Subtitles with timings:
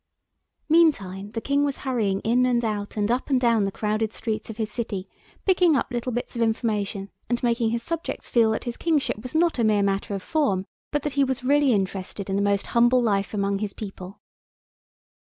[0.67, 4.49] Meantime the King was hurrying in and out and up and down the crowded streets
[4.49, 5.07] of his city,
[5.45, 9.35] picking up little bits of information, and making his subjects feel that his kingship was
[9.35, 12.65] not a mere matter of form, but that he was really interested in the most
[12.65, 14.19] humble life among his people.